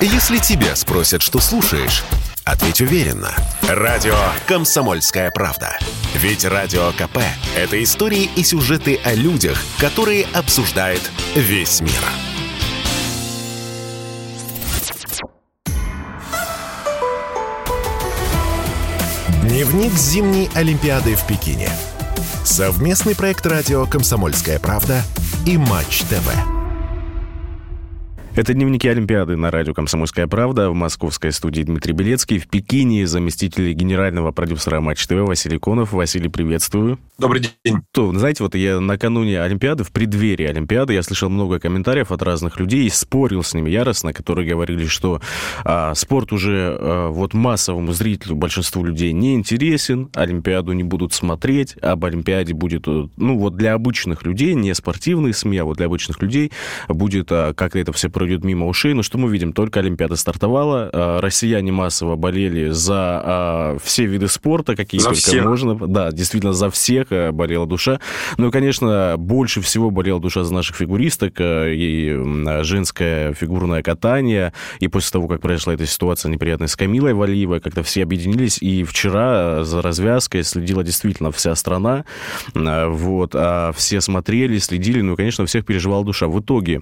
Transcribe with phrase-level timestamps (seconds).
[0.00, 2.04] Если тебя спросят, что слушаешь,
[2.44, 3.34] ответь уверенно.
[3.62, 4.14] Радио
[4.46, 5.78] «Комсомольская правда».
[6.14, 7.18] Ведь Радио КП–
[7.56, 11.00] это истории и сюжеты о людях, которые обсуждает
[11.34, 11.92] весь мир.
[19.42, 21.70] Дневник зимней Олимпиады в Пекине.
[22.44, 25.02] Совместный проект радио «Комсомольская правда»
[25.46, 26.55] и «Матч ТВ».
[28.36, 30.68] Это дневники Олимпиады на радио «Комсомольская правда».
[30.68, 32.38] В московской студии Дмитрий Белецкий.
[32.38, 35.94] В Пекине заместитель генерального продюсера Матч ТВ Василий Конов.
[35.94, 36.98] Василий, приветствую.
[37.18, 37.80] Добрый день.
[37.92, 42.60] То, знаете, вот я накануне Олимпиады, в преддверии Олимпиады, я слышал много комментариев от разных
[42.60, 45.22] людей и спорил с ними яростно, которые говорили, что
[45.64, 51.74] а, спорт уже а, вот массовому зрителю, большинству людей не интересен, Олимпиаду не будут смотреть,
[51.80, 55.86] об Олимпиаде будет, э, ну вот для обычных людей, не спортивные СМИ, а вот для
[55.86, 56.52] обычных людей
[56.86, 58.92] будет а, как это все пройдет мимо ушей.
[58.92, 59.52] Но что мы видим?
[59.52, 65.20] Только Олимпиада стартовала, а, россияне массово болели за а, все виды спорта, какие за только
[65.20, 65.44] всех.
[65.44, 65.74] можно.
[65.74, 68.00] Да, действительно, за всех э, болела душа.
[68.36, 72.18] Ну и, конечно, больше всего болела душа за наших фигуристок и
[72.62, 74.52] женское фигурное катание.
[74.80, 78.58] И после того, как произошла эта ситуация неприятная с Камилой Валиевой, как-то все объединились.
[78.60, 82.04] И вчера за развязкой следила действительно вся страна.
[82.54, 85.00] Вот, а все смотрели, следили.
[85.00, 86.26] Ну и, конечно, всех переживала душа.
[86.26, 86.80] В итоге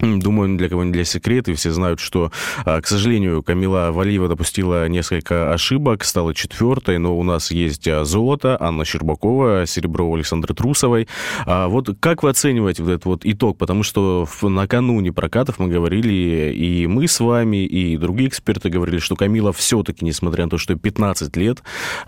[0.00, 2.32] Думаю, для кого не для секрета, и все знают, что,
[2.64, 8.04] а, к сожалению, Камила Валиева допустила несколько ошибок, стала четвертой, но у нас есть а,
[8.04, 11.08] золото, Анна Щербакова, серебро у Александры Трусовой.
[11.46, 13.58] А вот как вы оцениваете вот этот вот итог?
[13.58, 19.16] Потому что накануне прокатов мы говорили, и мы с вами, и другие эксперты говорили, что
[19.16, 21.62] Камила все-таки, несмотря на то, что 15 лет,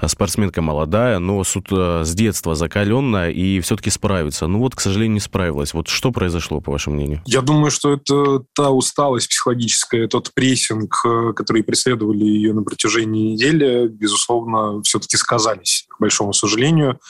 [0.06, 4.46] спортсменка молодая, но с, с детства закаленная и все-таки справится.
[4.46, 5.74] Ну вот, к сожалению, не справилась.
[5.74, 7.20] Вот что произошло, по вашему мнению?
[7.26, 12.62] Я думаю, что что это та усталость психологическая, тот прессинг, э, который преследовали ее на
[12.62, 17.00] протяжении недели, безусловно, все-таки сказались, к большому сожалению.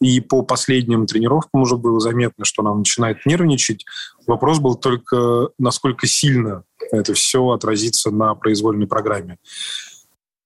[0.00, 3.84] И по последним тренировкам уже было заметно, что она начинает нервничать.
[4.26, 9.38] Вопрос был только, насколько сильно это все отразится на произвольной программе.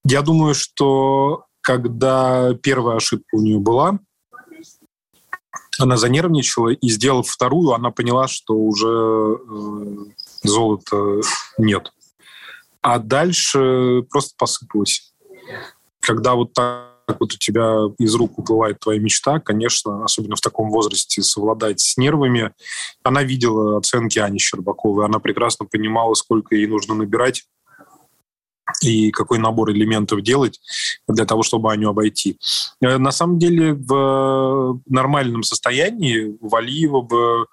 [0.05, 3.97] Я думаю, что когда первая ошибка у нее была,
[5.79, 9.95] она занервничала, и, сделав вторую, она поняла, что уже э,
[10.43, 11.21] золота
[11.57, 11.91] нет.
[12.81, 15.13] А дальше просто посыпалось.
[15.99, 20.69] Когда вот так вот у тебя из рук уплывает твоя мечта, конечно, особенно в таком
[20.69, 22.51] возрасте, совладать с нервами.
[23.03, 27.43] Она видела оценки Ани Щербаковой, она прекрасно понимала, сколько ей нужно набирать
[28.81, 30.59] и какой набор элементов делать
[31.07, 32.37] для того, чтобы Аню обойти.
[32.81, 37.47] Э, на самом деле в нормальном состоянии Валиева бы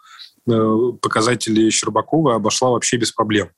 [0.49, 3.49] э, показатели Щербакова обошла вообще без проблем.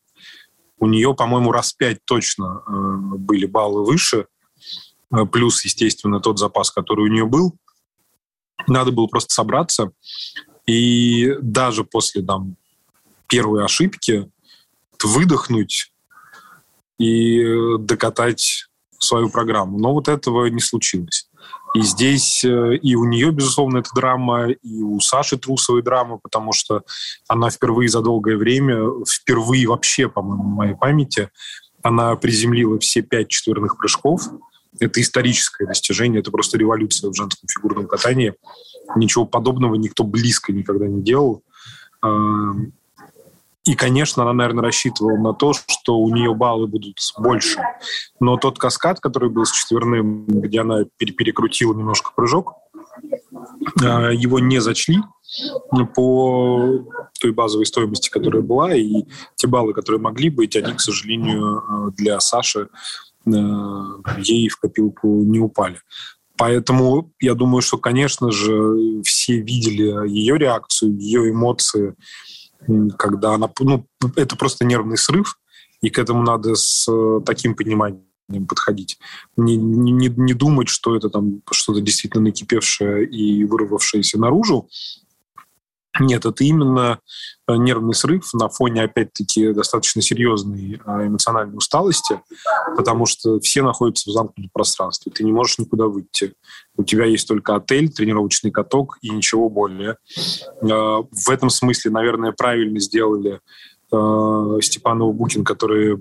[0.78, 2.70] У нее, по-моему, раз пять точно э,
[3.18, 4.26] были баллы выше,
[5.32, 7.56] плюс, естественно, тот запас, который у нее был.
[8.68, 9.90] Надо было просто собраться.
[10.66, 12.54] И даже после там,
[13.26, 14.30] первой ошибки
[15.02, 15.89] выдохнуть,
[17.00, 18.66] и докатать
[18.98, 19.78] свою программу.
[19.78, 21.28] Но вот этого не случилось.
[21.74, 26.52] И здесь э, и у нее, безусловно, это драма, и у Саши Трусовой драма, потому
[26.52, 26.82] что
[27.26, 31.30] она впервые за долгое время, впервые вообще, по-моему, в моей памяти,
[31.82, 34.28] она приземлила все пять четверных прыжков.
[34.78, 38.34] Это историческое достижение, это просто революция в женском фигурном катании.
[38.96, 41.42] Ничего подобного никто близко никогда не делал.
[43.70, 47.60] И, конечно, она, наверное, рассчитывала на то, что у нее баллы будут больше.
[48.18, 52.54] Но тот каскад, который был с четверным, где она перекрутила немножко прыжок,
[53.80, 54.98] а, его не зачли
[55.94, 56.84] по
[57.20, 59.04] той базовой стоимости, которая была, и
[59.36, 62.70] те баллы, которые могли быть, они, к сожалению, а, для Саши
[63.24, 63.30] а,
[64.18, 65.78] ей в копилку не упали.
[66.36, 71.94] Поэтому я думаю, что, конечно же, все видели ее реакцию, ее эмоции,
[72.98, 73.50] когда она...
[73.60, 75.38] Ну, это просто нервный срыв,
[75.80, 78.04] и к этому надо с э, таким пониманием
[78.48, 78.98] подходить.
[79.36, 84.68] Не, не, не думать, что это там что-то действительно накипевшее и вырвавшееся наружу,
[85.98, 87.00] нет, это именно
[87.48, 92.20] э, нервный срыв на фоне, опять-таки, достаточно серьезной э, эмоциональной усталости,
[92.76, 95.10] потому что все находятся в замкнутом пространстве.
[95.12, 96.34] Ты не можешь никуда выйти.
[96.76, 99.96] У тебя есть только отель, тренировочный каток и ничего более.
[100.62, 100.66] Э,
[101.10, 103.40] в этом смысле, наверное, правильно сделали
[104.62, 106.00] Степанова Букин, которые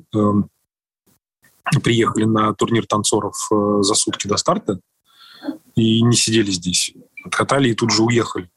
[1.83, 4.79] приехали на турнир танцоров за сутки до старта
[5.73, 6.93] и не сидели здесь.
[7.25, 8.51] Откатали и тут же уехали.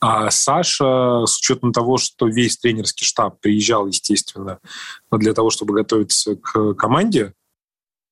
[0.00, 4.58] А Саша, с учетом того, что весь тренерский штаб приезжал, естественно,
[5.10, 7.34] для того, чтобы готовиться к команде,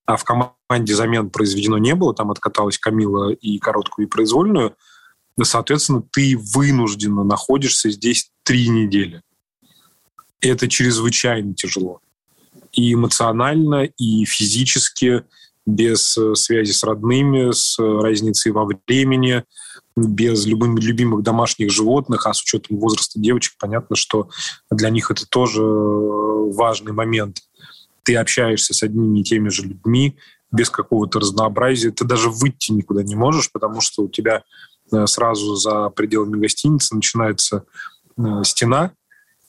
[0.04, 4.76] а в команде замен произведено не было, там откаталась Камила и короткую, и произвольную,
[5.42, 9.22] соответственно, ты вынужденно находишься здесь три недели.
[10.40, 12.00] Это чрезвычайно тяжело.
[12.72, 15.24] И эмоционально, и физически,
[15.66, 19.44] без э, связи с родными, с разницей во времени,
[20.06, 24.28] без любым, любимых домашних животных, а с учетом возраста девочек, понятно, что
[24.70, 27.42] для них это тоже э, важный момент.
[28.02, 30.16] Ты общаешься с одними и теми же людьми,
[30.50, 31.90] без какого-то разнообразия.
[31.90, 34.44] Ты даже выйти никуда не можешь, потому что у тебя
[34.92, 37.64] э, сразу за пределами гостиницы начинается
[38.42, 38.92] стена,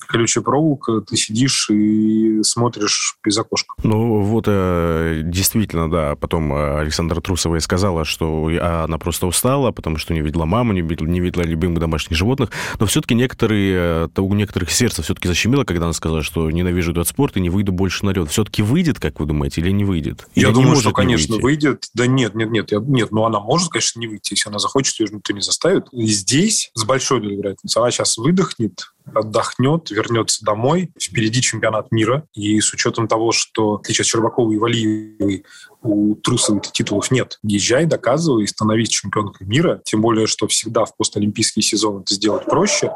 [0.07, 3.75] колючая проволока, ты сидишь и смотришь из окошка.
[3.83, 6.15] Ну, вот э, действительно, да.
[6.15, 10.73] Потом э, Александра Трусова и сказала, что она просто устала, потому что не видела маму,
[10.73, 12.51] не видела, не видела любимых домашних животных.
[12.79, 17.07] Но все-таки некоторые, э, у некоторых сердце все-таки защемило, когда она сказала, что ненавижу этот
[17.07, 18.29] спорт и не выйду больше на лед.
[18.29, 20.27] Все-таки выйдет, как вы думаете, или не выйдет?
[20.35, 21.43] Я или думаю, что, конечно, выйти?
[21.43, 21.89] выйдет.
[21.93, 24.33] Да нет, нет, нет, я, нет, но она может, конечно, не выйти.
[24.33, 25.85] Если она захочет, ее же никто не заставит.
[25.91, 30.91] И здесь с большой долей вероятности она сейчас выдохнет, отдохнет, вернется домой.
[30.99, 32.25] Впереди чемпионат мира.
[32.33, 35.45] И с учетом того, что, в отличие от Щербаковой и Валиевой,
[35.81, 37.39] у Трусовой титулов нет.
[37.43, 39.81] Езжай, доказывай, становись чемпионкой мира.
[39.85, 42.91] Тем более, что всегда в постолимпийский сезон это сделать проще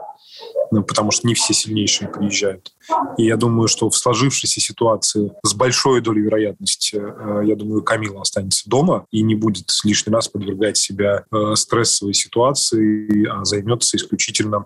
[0.71, 2.73] ну, потому что не все сильнейшие приезжают.
[3.17, 8.21] И я думаю, что в сложившейся ситуации с большой долей вероятности, э, я думаю, Камила
[8.21, 14.65] останется дома и не будет лишний раз подвергать себя э, стрессовой ситуации, а займется исключительно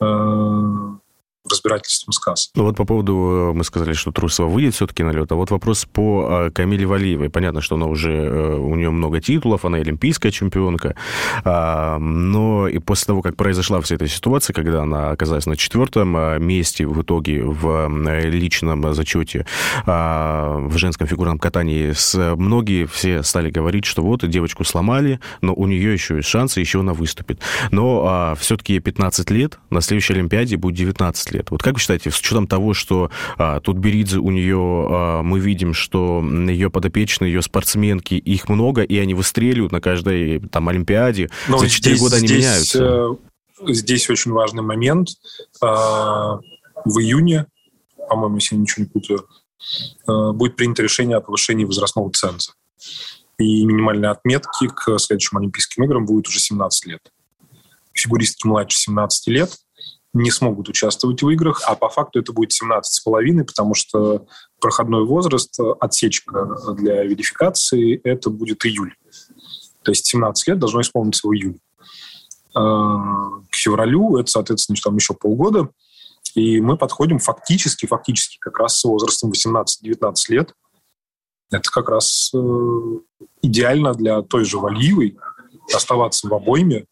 [0.00, 0.98] э,
[1.58, 2.50] разбирательством с.
[2.54, 5.50] Ну вот по поводу, э, мы сказали, что Трусова выйдет все-таки на лед, а вот
[5.50, 7.30] вопрос по э, Камиле Валиевой.
[7.30, 10.94] Понятно, что она уже, э, у нее много титулов, она олимпийская чемпионка,
[11.44, 16.42] а, но и после того, как произошла вся эта ситуация, когда она оказалась на четвертом
[16.42, 17.88] месте в итоге в
[18.28, 19.46] личном зачете
[19.86, 21.94] а, в женском фигурном катании,
[22.36, 26.80] многие все стали говорить, что вот девочку сломали, но у нее еще есть шансы, еще
[26.80, 27.40] она выступит.
[27.70, 31.50] Но а, все-таки ей 15 лет, на следующей Олимпиаде будет 19 лет лет.
[31.50, 35.40] Вот как вы считаете, с учетом того, что а, тут Беридзе у нее, а, мы
[35.40, 41.30] видим, что ее подопечные, ее спортсменки, их много, и они выстреливают на каждой там Олимпиаде.
[41.48, 42.84] Но За 4 года они здесь, меняются.
[42.84, 45.08] Э, здесь очень важный момент.
[45.60, 46.38] А,
[46.84, 47.46] в июне,
[48.08, 49.26] по-моему, если я ничего не путаю,
[50.06, 52.52] а, будет принято решение о повышении возрастного ценза.
[53.38, 57.00] И минимальные отметки к следующим Олимпийским играм будет уже 17 лет.
[57.92, 59.56] Фигуристки младше 17 лет–
[60.14, 64.26] не смогут участвовать в играх, а по факту это будет 17,5, потому что
[64.60, 68.94] проходной возраст, отсечка для верификации, это будет июль.
[69.82, 71.58] То есть 17 лет должно исполниться в июле.
[72.54, 75.70] А, к февралю это, соответственно, там еще полгода,
[76.34, 80.52] и мы подходим фактически, фактически как раз с возрастом 18-19 лет.
[81.50, 82.38] Это как раз э,
[83.40, 85.16] идеально для той же Валиевой
[85.74, 86.84] оставаться в обойме,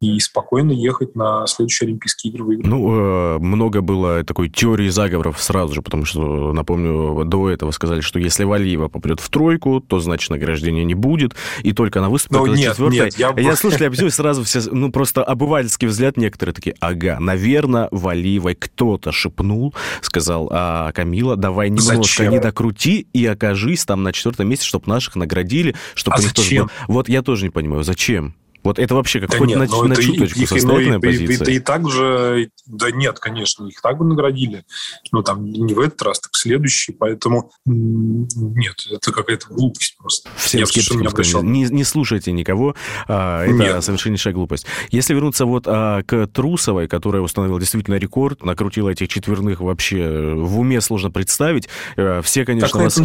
[0.00, 2.66] и спокойно ехать на следующие Олимпийские игры выиграть.
[2.66, 8.02] Ну, э, много было такой теории заговоров сразу же, потому что, напомню, до этого сказали,
[8.02, 12.38] что если Валиева попадет в тройку, то, значит, награждения не будет, и только она выступит
[12.38, 12.98] Но нет, четвертой.
[12.98, 13.34] Нет, я...
[13.36, 18.54] я слушал, я объясню, сразу все, ну, просто обывательский взгляд некоторые такие, ага, наверное, Валиевой
[18.54, 22.32] кто-то шепнул, сказал, а, Камила, давай немножко зачем?
[22.32, 26.66] не докрути и окажись там на четвертом месте, чтобы наших наградили, чтобы а зачем?
[26.66, 26.78] тоже.
[26.86, 28.34] Вот я тоже не понимаю, зачем?
[28.66, 31.34] Вот это вообще как да хоть нет, на, на чуточку их, состоятельная и, позиция.
[31.36, 34.64] Это и, и, так же, да нет, конечно, их так бы наградили.
[35.12, 36.92] Но там не в этот раз, так в следующий.
[36.92, 40.30] Поэтому нет, это какая-то глупость просто.
[40.36, 42.74] Всем Я скептикам скажу, не, не слушайте никого,
[43.06, 43.84] а, это нет.
[43.84, 44.66] совершеннейшая глупость.
[44.90, 50.58] Если вернуться вот а, к Трусовой, которая установила действительно рекорд, накрутила этих четверных вообще в
[50.58, 51.68] уме сложно представить.
[51.96, 53.00] А, все, конечно, вас...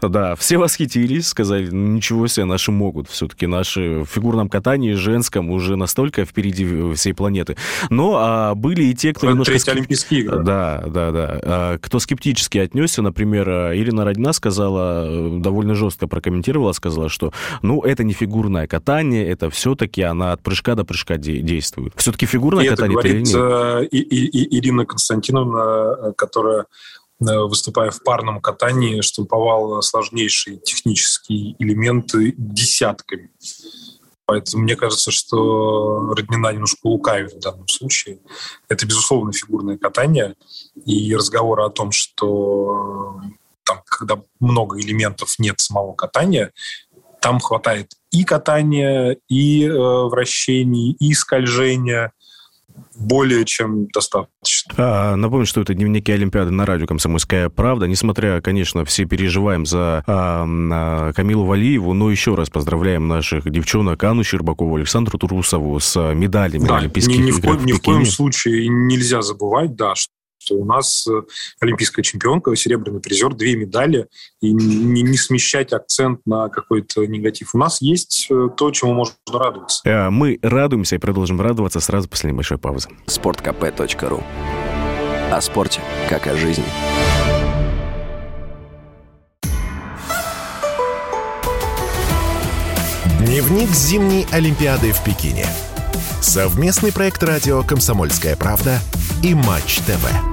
[0.00, 5.76] да, все восхитились, сказали, ничего себе, наши могут все-таки, наши в фигурном катании женском уже
[5.76, 7.56] настолько впереди всей планеты.
[7.90, 9.58] Но а, были и те, кто Это немножко...
[9.58, 9.74] Скеп...
[9.74, 10.42] Олимпийские игры.
[10.42, 11.40] Да, да, да.
[11.42, 17.32] А, кто скептически отнесся, например, Ирина Родина сказала, довольно жестко прокомментировала, сказала, что,
[17.62, 21.92] ну, это не фигурное катание, это все-таки она от прыжка до прыжка действует.
[21.96, 23.92] Все-таки фигурное и катание это говорит, или нет?
[23.92, 26.66] И, и, и Ирина Константиновна, которая
[27.20, 33.30] э, выступая в парном катании, штамповала сложнейшие технические элементы десятками.
[34.26, 38.20] Поэтому мне кажется, что Роднина немножко лукавит в данном случае.
[38.68, 40.34] Это, безусловно, фигурное катание.
[40.84, 43.20] И разговоры о том, что
[43.64, 46.52] там, когда много элементов нет самого катания,
[47.20, 52.12] там хватает и катания, и э, вращений, и скольжения.
[52.94, 54.74] Более чем достаточно.
[54.76, 57.86] А, напомню, что это дневники Олимпиады на радио «Комсомольская правда».
[57.86, 64.02] Несмотря, конечно, все переживаем за а, а, Камилу Валиеву, но еще раз поздравляем наших девчонок
[64.04, 67.80] Анну Щербакову, Александру Турусову с медалями да, Олимпийских ни, ни, игр в, коем, ни в
[67.80, 70.12] коем случае нельзя забывать, да, что
[70.42, 71.22] что у нас э,
[71.60, 74.08] олимпийская чемпионка, серебряный призер, две медали,
[74.40, 77.54] и не, не смещать акцент на какой-то негатив.
[77.54, 79.88] У нас есть э, то, чему можно радоваться.
[79.88, 82.88] Э, мы радуемся и продолжим радоваться сразу после небольшой паузы.
[83.06, 84.22] sportkp.ru
[85.30, 86.64] О спорте, как о жизни.
[93.20, 95.46] Дневник зимней Олимпиады в Пекине.
[96.20, 98.78] Совместный проект радио «Комсомольская правда»
[99.22, 100.31] и «Матч ТВ».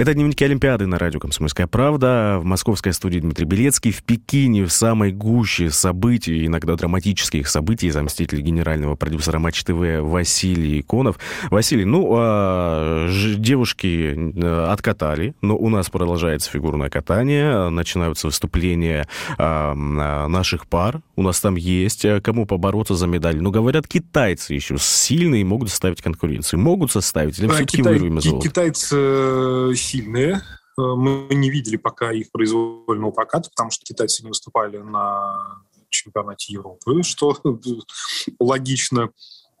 [0.00, 2.38] Это «Дневники Олимпиады» на радио «Комсомольская правда».
[2.40, 3.92] В московской студии Дмитрий Белецкий.
[3.92, 10.80] В Пекине, в самой гуще событий, иногда драматических событий, заместитель генерального продюсера Матч ТВ Василий
[10.80, 11.18] Иконов.
[11.50, 19.74] Василий, ну, а, девушки э, откатали, но у нас продолжается фигурное катание, начинаются выступления а,
[19.74, 21.02] наших пар.
[21.16, 23.42] У нас там есть э, кому побороться за медаль.
[23.42, 26.58] Но, говорят, китайцы еще сильные могут составить конкуренцию.
[26.58, 28.48] Могут составить или все-таки Китай, вырвем золото?
[28.48, 30.34] Китайцы э, сильные.
[30.78, 36.52] Э, мы не видели пока их произвольного проката, потому что китайцы не выступали на чемпионате
[36.52, 37.36] Европы, что
[38.40, 39.10] логично.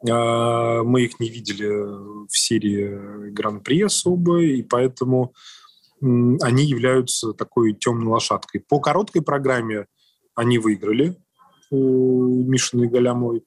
[0.08, 1.68] Э, мы их не видели
[2.26, 5.34] в серии Гран-при особо, и поэтому
[6.02, 8.64] они являются такой темной лошадкой.
[8.66, 9.86] По короткой программе
[10.34, 11.16] они выиграли
[11.70, 13.42] у Мишины Галямовой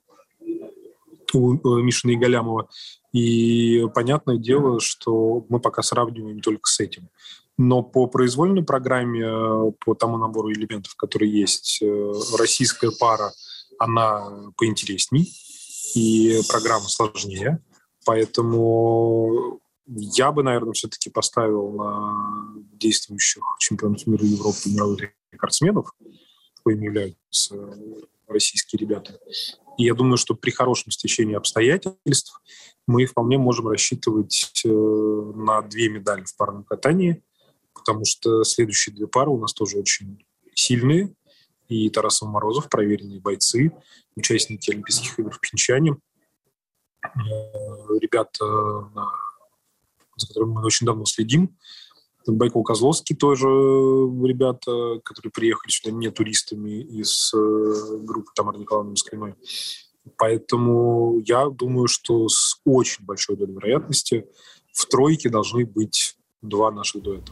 [1.33, 2.69] у Мишины Галямова.
[3.11, 7.09] И понятное дело, что мы пока сравниваем только с этим.
[7.57, 13.31] Но по произвольной программе, по тому набору элементов, которые есть, э, российская пара,
[13.77, 15.31] она поинтересней,
[15.93, 17.59] и программа сложнее.
[18.05, 25.93] Поэтому я бы, наверное, все-таки поставил на действующих чемпионов мира Европы мировых рекордсменов,
[26.63, 27.55] коими являются
[28.27, 29.19] российские ребята.
[29.77, 32.41] И я думаю, что при хорошем стечении обстоятельств
[32.87, 37.23] мы вполне можем рассчитывать э, на две медали в парном катании,
[37.73, 41.13] потому что следующие две пары у нас тоже очень сильные.
[41.69, 43.71] И Тарасов Морозов, проверенные бойцы,
[44.15, 45.97] участники Олимпийских игр в Пинчане.
[47.03, 47.09] Э,
[47.99, 48.45] ребята,
[50.15, 51.57] за которыми мы очень давно следим,
[52.27, 58.91] Байков Козловский тоже э, ребята, которые приехали сюда не туристами из э, группы Тамары Николаевны
[58.91, 59.35] Москвиной.
[60.17, 64.27] Поэтому я думаю, что с очень большой долей вероятности
[64.71, 67.31] в тройке должны быть два наших дуэта.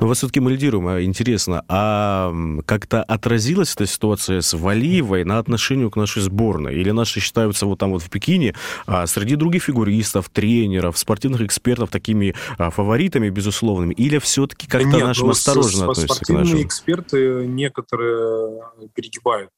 [0.00, 0.88] Но вас все-таки мы лидируем.
[0.88, 2.32] А, интересно, а
[2.66, 6.74] как-то отразилась эта ситуация с Валиевой на отношению к нашей сборной?
[6.74, 8.54] Или наши считаются вот там вот в Пекине
[8.86, 13.94] а среди других фигуристов, тренеров, спортивных экспертов такими а, фаворитами безусловными?
[13.94, 16.62] Или все-таки как-то Нет, нашим ну, осторожно относятся к нашим?
[16.62, 18.62] эксперты некоторые
[18.94, 19.50] перегибают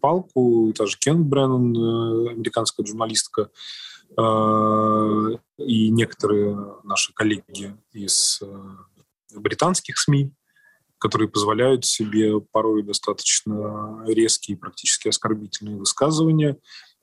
[0.00, 0.72] палку.
[0.76, 3.50] Та же Кен Бреннан, э, американская журналистка,
[4.16, 8.46] э, и некоторые наши коллеги из э,
[9.34, 10.32] британских СМИ,
[10.98, 16.58] которые позволяют себе порой достаточно резкие, практически оскорбительные высказывания,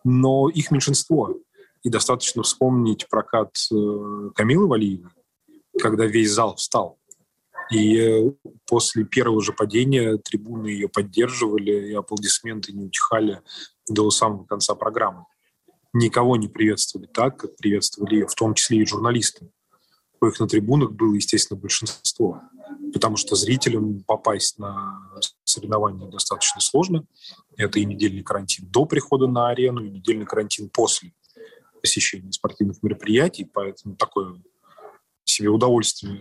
[0.06, 1.36] но их меньшинство.
[1.84, 5.12] И достаточно вспомнить прокат э, Камилы Валиевой,
[5.82, 6.98] когда весь зал встал.
[7.72, 8.32] И э,
[8.66, 13.42] после первого же падения трибуны ее поддерживали, и аплодисменты не утихали
[13.90, 15.26] до самого конца программы.
[15.92, 19.50] Никого не приветствовали так, как приветствовали ее, в том числе и журналисты
[20.20, 22.42] коих на трибунах было, естественно, большинство.
[22.94, 25.00] Потому что зрителям попасть на
[25.44, 27.06] соревнования достаточно сложно.
[27.58, 31.14] Это и недельный карантин до прихода на арену, и недельный карантин после
[31.82, 33.50] посещения спортивных мероприятий.
[33.52, 34.42] Поэтому такое
[35.24, 36.20] себе удовольствие,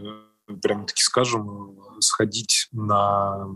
[0.62, 3.48] прямо таки скажем, сходить на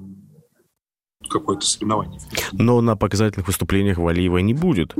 [1.29, 2.21] какое-то соревнование.
[2.53, 4.95] Но на показательных выступлениях Валиева не будет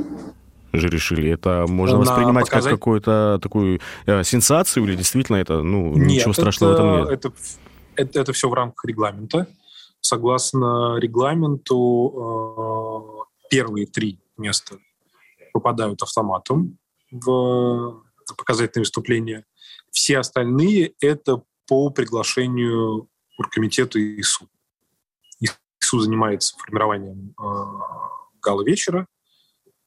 [0.79, 1.31] же решили?
[1.31, 2.71] Это можно воспринимать показать...
[2.71, 6.99] как какую-то такую э, сенсацию или действительно это, ну, нет, ничего страшного это, в этом
[6.99, 7.09] нет?
[7.11, 7.31] Это,
[7.95, 9.47] это, это все в рамках регламента.
[10.01, 14.77] Согласно регламенту, э, первые три места
[15.53, 16.77] попадают автоматом
[17.11, 18.03] в
[18.37, 19.45] показательные выступления.
[19.91, 24.49] Все остальные– это по приглашению оргкомитета ИСУ.
[25.39, 27.43] ИСУ занимается формированием э,
[28.41, 29.07] гала вечера,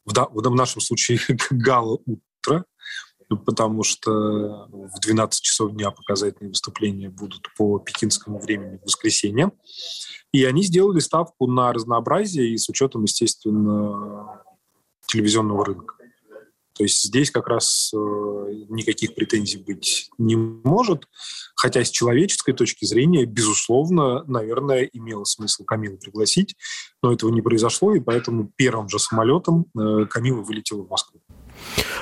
[0.07, 1.19] в, в нашем случае
[1.51, 2.65] гала утро,
[3.45, 9.51] потому что в 12 часов дня показательные выступления будут по пекинскому времени в воскресенье.
[10.33, 14.43] И они сделали ставку на разнообразие и с учетом, естественно,
[15.07, 15.95] телевизионного рынка.
[16.77, 17.97] То есть здесь как раз э,
[18.69, 21.09] никаких претензий быть не может.
[21.55, 26.55] Хотя с человеческой точки зрения, безусловно, наверное, имело смысл Камилу пригласить,
[27.03, 31.21] но этого не произошло, и поэтому первым же самолетом э, Камила вылетела в Москву.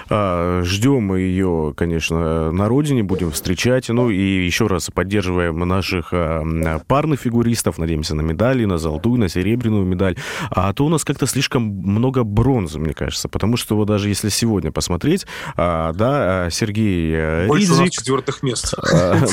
[0.08, 3.88] А, ждем ее, конечно, на родине, будем встречать.
[3.88, 9.28] Ну и еще раз поддерживаем наших а, парных фигуристов, надеемся на медали, на золотую, на
[9.28, 10.16] серебряную медаль.
[10.50, 14.28] А то у нас как-то слишком много бронзы, мне кажется, потому что вот даже если
[14.28, 17.92] сегодня посмотреть, а, да, Сергей э, Больше Ридзик...
[17.92, 18.74] четвертых мест.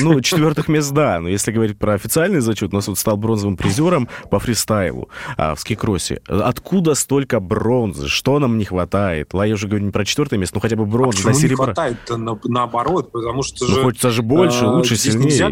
[0.01, 3.57] Ну, четвертых мест, да, но если говорить про официальный зачет, у нас вот стал бронзовым
[3.57, 6.21] призером по фристайлу в скикроссе.
[6.27, 8.07] Откуда столько бронзы?
[8.07, 9.31] Что нам не хватает?
[9.33, 11.65] Я уже говорю не про четвертое место, ну хотя бы бронза, а да, серебро.
[11.65, 13.83] не хватает на, наоборот, потому что ну, же...
[13.83, 15.25] хочется же больше, а, лучше, сильнее.
[15.25, 15.49] Нельзя.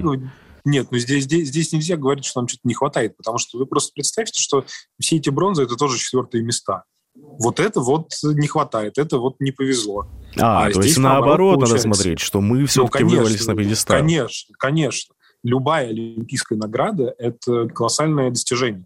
[0.66, 3.66] Нет, ну здесь, здесь, здесь нельзя говорить, что нам что-то не хватает, потому что вы
[3.66, 4.66] просто представьте, что
[5.00, 6.84] все эти бронзы– это тоже четвертые места.
[7.16, 10.08] Вот это вот не хватает, это вот не повезло.
[10.38, 13.98] А, а то есть наоборот, наоборот надо смотреть, что мы все-таки ну, вырвались на пьедестал.
[13.98, 15.16] Конечно, конечно.
[15.44, 18.86] Любая олимпийская награда– это колоссальное достижение.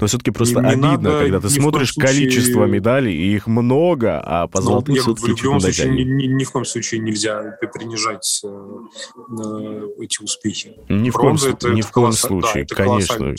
[0.00, 2.14] Но все-таки просто не, обидно, надо когда ты смотришь случае...
[2.14, 6.26] количество медалей, и их много, а по золотым ну, все-таки В любом случае, ни, ни,
[6.26, 10.76] ни в коем случае нельзя принижать э, э, эти успехи.
[10.88, 13.34] Ни в коем, это, ни это в коем случае, да, конечно.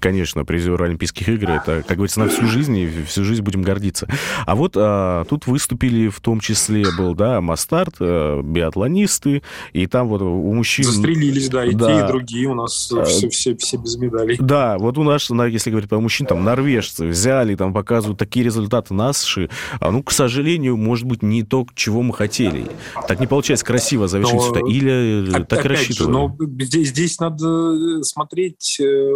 [0.00, 4.08] Конечно, призер Олимпийских игр, это, как говорится, на всю жизнь, и всю жизнь будем гордиться.
[4.46, 10.08] А вот а, тут выступили в том числе, был, да, Мастарт, а, биатлонисты, и там
[10.08, 10.84] вот у мужчин...
[10.84, 11.86] Застрелились, да, и да.
[11.86, 14.36] те, и другие у нас а, все, все, все без медалей.
[14.38, 18.94] Да, вот у нас, если говорить про мужчин, там, норвежцы взяли, там, показывают такие результаты
[18.94, 19.50] наши.
[19.80, 22.66] А, ну, к сожалению, может быть, не то, чего мы хотели.
[23.06, 24.66] Так не получается красиво завершить но, это.
[24.66, 26.12] Или опять так рассчитывали?
[26.12, 28.80] но здесь, здесь надо смотреть...
[28.80, 29.12] Э,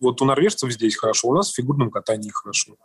[0.00, 2.76] вот у норвежцев здесь хорошо, у нас в фигурном катании хорошо.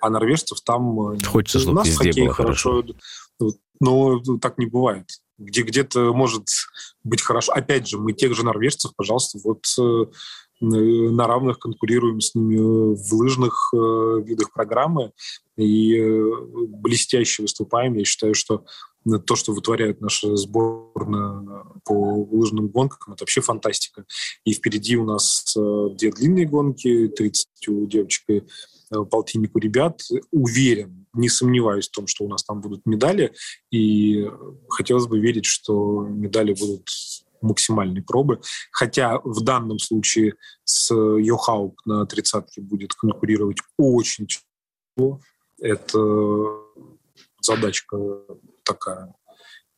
[0.00, 1.12] А норвежцев там...
[1.12, 2.82] Э, Хочется, чтобы везде было хорошо.
[2.82, 3.58] хорошо.
[3.80, 5.06] Но так не бывает
[5.38, 6.46] где где-то может
[7.02, 7.52] быть хорошо.
[7.52, 10.06] Опять же, мы тех же норвежцев, пожалуйста, вот э,
[10.60, 12.56] на равных конкурируем с ними
[12.94, 15.12] в лыжных э, видах программы
[15.56, 16.30] и э,
[16.68, 17.94] блестяще выступаем.
[17.94, 18.64] Я считаю, что
[19.26, 24.04] то, что вытворяет наша сборная по лыжным гонкам, это вообще фантастика.
[24.44, 28.42] И впереди у нас э, две длинные гонки, 30 у девочек и
[29.10, 30.00] полтинник у ребят.
[30.30, 33.34] Уверен, не сомневаюсь в том, что у нас там будут медали.
[33.70, 34.26] И
[34.68, 36.88] хотелось бы верить, что медали будут
[37.44, 38.40] максимальной пробы.
[38.72, 45.20] Хотя в данном случае с Йохаук на тридцатке будет конкурировать очень тяжело.
[45.60, 46.58] Это
[47.40, 47.96] задачка
[48.64, 49.14] такая.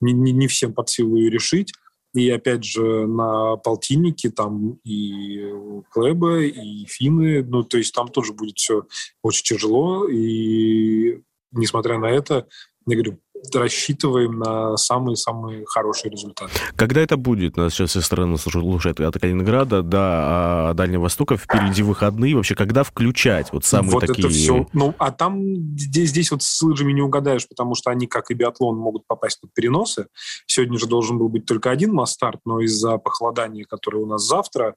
[0.01, 1.73] Не, не, не всем под силу ее решить.
[2.15, 5.53] И опять же на полтиннике там и
[5.91, 8.87] Клэбы, и Финны, ну то есть там тоже будет все
[9.23, 10.09] очень тяжело.
[10.09, 11.21] И
[11.53, 12.49] несмотря на это,
[12.87, 13.21] я говорю,
[13.55, 16.53] рассчитываем на самые-самые хорошие результаты.
[16.77, 17.57] Когда это будет?
[17.57, 21.37] Нас сейчас со стороны слушает от Калининграда до а, Дальнего Востока.
[21.37, 22.35] Впереди выходные.
[22.35, 24.27] Вообще, когда включать вот самые вот такие...
[24.27, 24.67] это все.
[24.73, 25.43] Ну, а там
[25.79, 29.41] здесь, здесь вот с лыжами не угадаешь, потому что они, как и биатлон, могут попасть
[29.41, 30.09] под переносы.
[30.47, 34.75] Сегодня же должен был быть только один масс-старт, но из-за похолодания, которое у нас завтра,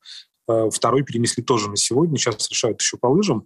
[0.48, 2.18] э, второй перенесли тоже на сегодня.
[2.18, 3.46] Сейчас решают еще по лыжам.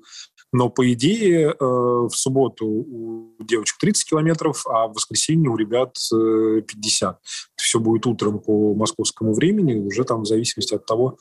[0.54, 5.96] Но, по идее, э, в субботу у девочек 30 километров, а в воскресенье у ребят
[6.12, 7.16] 50.
[7.16, 7.18] Э,
[7.56, 11.18] Все будет утром по московскому времени, уже там в зависимости от того,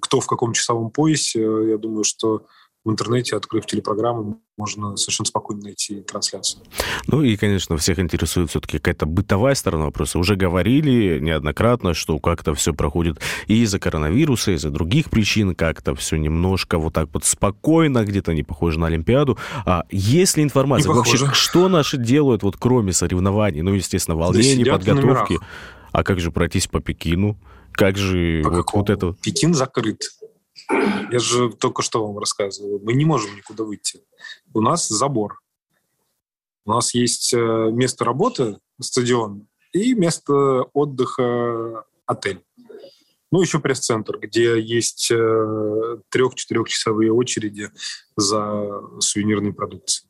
[0.00, 1.40] кто в каком часовом поясе.
[1.40, 2.46] Я думаю, что
[2.84, 6.62] в интернете, открыв телепрограмму, можно совершенно спокойно найти трансляцию.
[7.06, 10.18] Ну и, конечно, всех интересует все-таки какая-то бытовая сторона вопроса.
[10.18, 15.94] Уже говорили неоднократно, что как-то все проходит и из-за коронавируса, и из-за других причин, как-то
[15.94, 19.38] все немножко вот так вот спокойно, где-то не похоже на Олимпиаду.
[19.66, 25.38] А есть ли информация вообще, что наши делают, вот кроме соревнований, ну, естественно, волнений, подготовки?
[25.92, 27.38] А как же пройтись по Пекину?
[27.72, 29.12] Как же по вот, вот это?
[29.22, 30.00] Пекин закрыт.
[30.68, 32.80] Я же только что вам рассказывал.
[32.82, 34.00] Мы не можем никуда выйти.
[34.52, 35.40] У нас забор.
[36.64, 42.42] У нас есть э, место работы, стадион, и место отдыха, отель.
[43.30, 47.70] Ну, еще пресс-центр, где есть э, трех-четырехчасовые очереди
[48.16, 50.08] за сувенирной продукцией.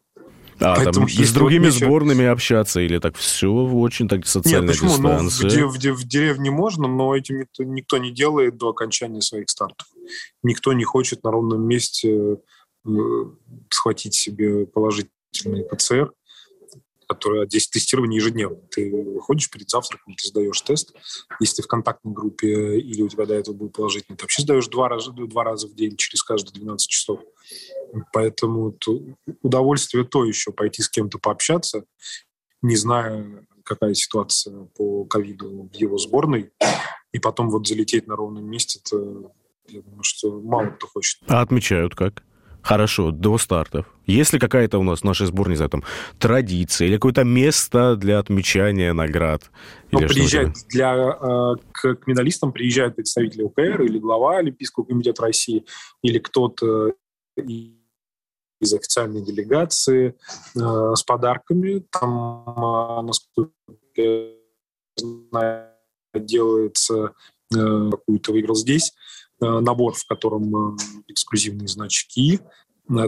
[0.60, 4.62] А, Поэтому там и с другими вот сборными общаться, или так все очень так социальная
[4.62, 4.90] Нет, почему?
[4.90, 5.60] дистанция?
[5.60, 9.48] Ну, в, в, в деревне можно, но этим никто, никто не делает до окончания своих
[9.50, 9.86] стартов.
[10.42, 12.38] Никто не хочет на ровном месте
[12.86, 12.90] э,
[13.70, 16.12] схватить себе положительный ПЦР,
[17.08, 18.60] который здесь тестирование ежедневно.
[18.70, 20.94] Ты выходишь перед завтраком, ты сдаешь тест.
[21.40, 24.68] Если ты в контактной группе или у тебя до этого был положительный, ты вообще сдаешь
[24.68, 27.20] два раза, два раза в день через каждые 12 часов.
[28.12, 28.76] Поэтому
[29.42, 31.84] удовольствие то еще пойти с кем-то пообщаться
[32.62, 36.50] не зная, какая ситуация по ковиду в его сборной,
[37.12, 39.30] и потом вот залететь на ровном месте, это,
[39.68, 41.20] я думаю, что мало кто хочет.
[41.26, 42.22] А отмечают как?
[42.62, 43.86] Хорошо, до стартов.
[44.04, 45.84] Есть ли какая-то у нас в нашей сборной, не знаю, там,
[46.18, 49.50] традиция или какое-то место для отмечания наград?
[49.90, 55.64] Ну, приезжает для, э, к, к медалистам приезжают представители УКР или глава Олимпийского комитета России,
[56.02, 56.92] или кто-то
[58.60, 60.14] из официальной делегации
[60.56, 61.84] э, с подарками.
[61.90, 63.52] Там, э, насколько
[63.94, 64.32] я
[64.96, 65.68] знаю,
[66.14, 67.12] делается
[67.54, 68.92] э, какую-то выиграл здесь
[69.40, 70.76] набор, в котором э,
[71.08, 72.40] эксклюзивные значки,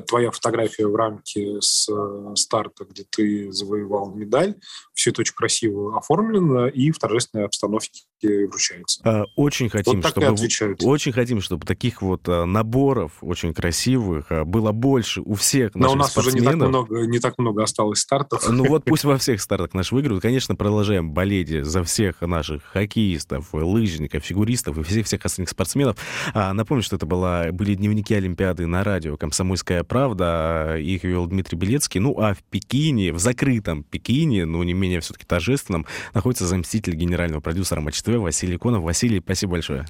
[0.06, 4.56] твоя фотография в рамке с э, старта, где ты завоевал медаль.
[4.92, 9.00] Все это очень красиво оформлено и в торжественной обстановке вручается.
[9.04, 10.36] А, очень хотим, вот чтобы
[10.82, 15.88] очень хотим, чтобы таких вот а, наборов очень красивых а, было больше у всех наших
[15.88, 16.40] Но у нас спортсменов.
[16.40, 18.48] уже не так много, не так много осталось стартов.
[18.48, 20.22] Ну вот пусть во всех стартах наши выиграют.
[20.22, 25.96] Конечно, продолжаем болеть за всех наших хоккеистов, лыжников, фигуристов и всех всех остальных спортсменов.
[26.34, 30.76] Напомню, что это была, были дневники Олимпиады на радио «Комсомольская «Комсомольская правда».
[30.78, 32.00] Их вел Дмитрий Белецкий.
[32.00, 37.40] Ну, а в Пекине, в закрытом Пекине, ну, не менее все-таки торжественном, находится заместитель генерального
[37.40, 38.82] продюсера Матч ТВ Василий Конов.
[38.82, 39.84] Василий, спасибо большое.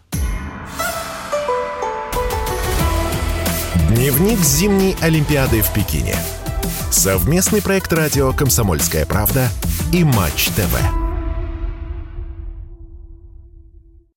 [3.88, 6.16] Дневник зимней Олимпиады в Пекине.
[6.90, 9.48] Совместный проект радио «Комсомольская правда»
[9.92, 11.09] и Матч ТВ.